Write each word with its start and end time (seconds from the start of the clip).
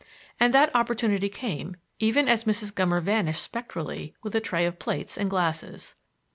And 0.39 0.51
that 0.51 0.75
opportunity 0.75 1.29
came, 1.29 1.75
even 1.99 2.27
as 2.27 2.45
Mrs. 2.45 2.73
Gummer 2.73 3.03
vanished 3.03 3.43
spectrally 3.43 4.15
with 4.23 4.33
a 4.33 4.41
tray 4.41 4.65
of 4.65 4.79
plates 4.79 5.15
and 5.15 5.29
glasses. 5.29 5.93